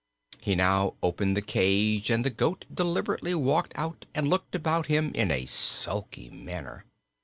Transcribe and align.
He 0.39 0.55
now 0.55 0.95
opened 1.03 1.37
the 1.37 1.43
cage 1.43 2.09
and 2.09 2.25
the 2.25 2.31
goat 2.31 2.65
deliberately 2.73 3.35
walked 3.35 3.73
out 3.75 4.07
and 4.15 4.27
looked 4.27 4.55
about 4.55 4.87
him 4.87 5.11
in 5.13 5.29
a 5.29 5.45
sulky 5.45 6.31
manner. 6.31 6.85